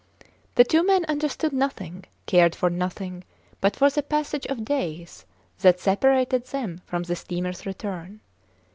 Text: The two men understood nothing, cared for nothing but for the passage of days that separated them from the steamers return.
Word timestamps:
The 0.55 0.63
two 0.63 0.83
men 0.83 1.05
understood 1.05 1.53
nothing, 1.53 2.05
cared 2.25 2.55
for 2.55 2.71
nothing 2.71 3.23
but 3.59 3.75
for 3.75 3.87
the 3.91 4.01
passage 4.01 4.47
of 4.47 4.65
days 4.65 5.27
that 5.59 5.79
separated 5.79 6.47
them 6.47 6.81
from 6.87 7.03
the 7.03 7.15
steamers 7.15 7.67
return. 7.67 8.19